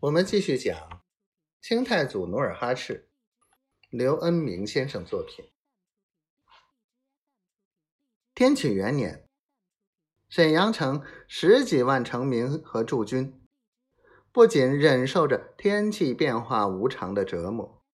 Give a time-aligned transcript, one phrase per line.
[0.00, 1.02] 我们继续讲
[1.60, 3.10] 清太祖努尔哈赤，
[3.90, 5.44] 刘恩明先生作品。
[8.34, 9.28] 天启元年，
[10.30, 13.46] 沈阳城十几万城民和驻军，
[14.32, 17.84] 不仅忍受着天气变化无常的折磨，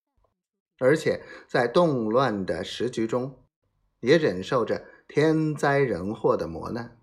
[0.79, 3.45] 而且在动乱的时局中，
[3.99, 7.01] 也忍受着天灾人祸的磨难。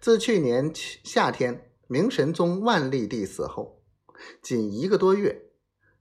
[0.00, 1.70] 自去年夏天。
[1.86, 3.82] 明神宗万历帝死后，
[4.42, 5.50] 仅一个多月，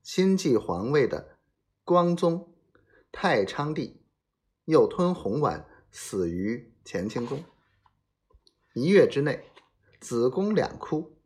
[0.02, 1.38] 新继皇位的
[1.84, 2.54] 光宗
[3.12, 4.02] 太昌帝
[4.66, 7.44] 又吞红丸死于乾清宫。
[8.73, 9.52] 一月之内，
[10.00, 11.18] 子宫两枯。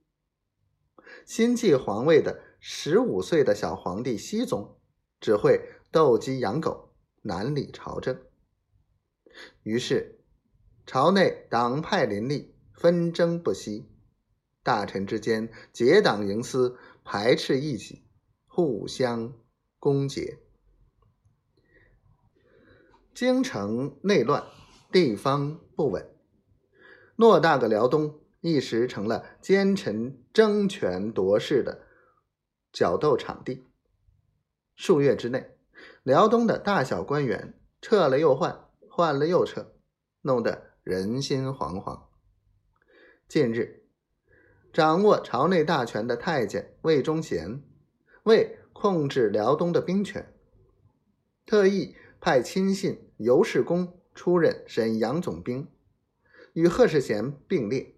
[1.26, 4.78] 新继皇位的十五岁的小皇帝熹宗
[5.22, 8.20] 只会斗鸡养狗，难理朝政。
[9.64, 10.20] 于是，
[10.86, 13.90] 朝内党派林立，纷争不息。
[14.68, 18.04] 大臣之间结党营私，排斥异己，
[18.48, 19.34] 互相
[19.80, 20.40] 攻讦。
[23.16, 24.44] 京城内乱，
[24.92, 26.14] 地方不稳，
[27.16, 31.88] 偌大个辽东一时成了奸臣争权夺势的
[32.74, 33.66] 角斗场地。
[34.76, 35.58] 数月之内，
[36.04, 39.74] 辽东的大小官员撤了又换，换了又撤，
[40.24, 42.08] 弄得人心惶惶。
[43.30, 43.87] 近日。
[44.78, 47.64] 掌握朝内大权的太监魏忠贤，
[48.26, 50.32] 为控制辽东的兵权，
[51.48, 55.68] 特意派亲信尤世公出任沈阳总兵，
[56.54, 57.96] 与贺世贤并列。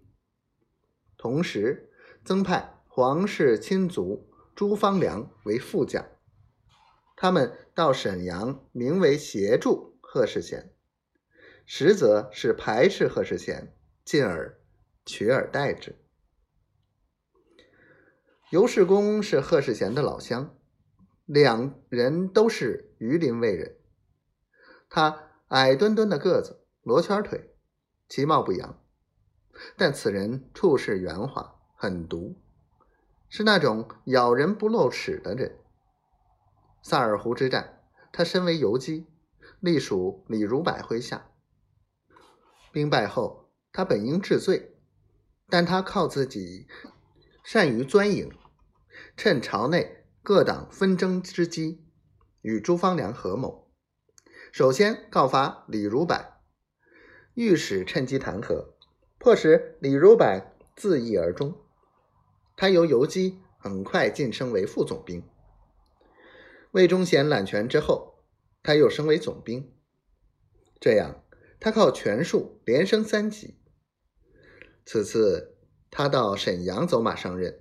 [1.18, 1.90] 同时，
[2.24, 6.02] 增派皇室亲族朱方良为副将，
[7.14, 10.72] 他们到沈阳，名为协助贺世贤，
[11.66, 14.58] 实则是排斥贺世贤，进而
[15.04, 15.94] 取而代之。
[18.50, 20.56] 尤世公是贺世贤的老乡，
[21.24, 23.76] 两人都是榆林卫人。
[24.88, 27.54] 他矮墩墩的个子，罗圈腿，
[28.08, 28.82] 其貌不扬，
[29.76, 32.40] 但此人处事圆滑，狠毒，
[33.28, 35.56] 是那种咬人不露齿的人。
[36.82, 39.06] 萨尔浒之战，他身为游击，
[39.60, 41.30] 隶属李如柏麾下。
[42.72, 44.74] 兵败后，他本应治罪，
[45.48, 46.66] 但他靠自己
[47.42, 48.30] 善于钻营。
[49.16, 51.84] 趁朝内各党纷争之机，
[52.42, 53.70] 与朱方良合谋。
[54.52, 56.18] 首先告发李如柏，
[57.34, 58.74] 御史趁机弹劾，
[59.18, 60.26] 迫使李如柏
[60.76, 61.54] 自缢而终。
[62.56, 65.22] 他由游击很快晋升为副总兵。
[66.72, 68.24] 魏忠贤揽权之后，
[68.62, 69.72] 他又升为总兵。
[70.80, 71.24] 这样，
[71.58, 73.58] 他靠权术连升三级。
[74.84, 75.58] 此次
[75.90, 77.60] 他到沈阳走马上任。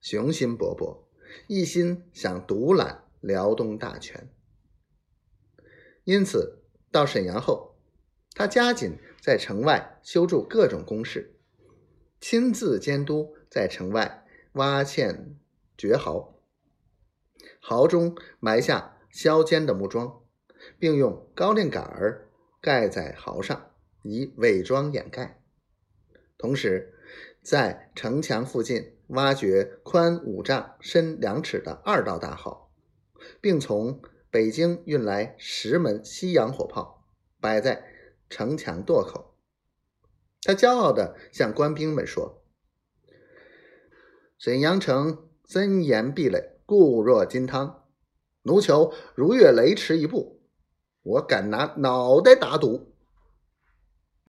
[0.00, 1.04] 雄心勃勃，
[1.48, 4.28] 一心想独揽辽东大权。
[6.04, 6.62] 因此，
[6.92, 7.74] 到沈阳后，
[8.34, 11.34] 他加紧在城外修筑各种工事，
[12.20, 15.34] 亲自监督在城外挖堑
[15.76, 16.38] 掘壕，
[17.60, 20.22] 壕中埋下削尖的木桩，
[20.78, 22.28] 并用高粱杆儿
[22.60, 25.42] 盖在壕上，以伪装掩盖。
[26.38, 26.94] 同时，
[27.42, 28.92] 在城墙附近。
[29.10, 32.72] 挖掘宽五丈、深两尺的二道大壕，
[33.40, 34.02] 并从
[34.32, 37.04] 北京运来十门西洋火炮，
[37.40, 37.84] 摆在
[38.28, 39.36] 城墙垛口。
[40.42, 42.42] 他骄傲地向官兵们说
[44.38, 47.84] ：“沈阳城森严壁垒，固若金汤。
[48.42, 50.40] 奴酋如越雷池一步，
[51.02, 52.92] 我敢拿脑袋打赌。”